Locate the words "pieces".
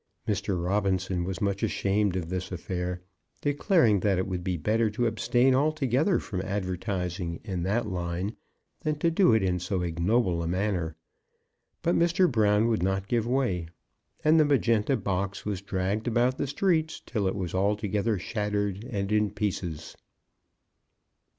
19.29-19.95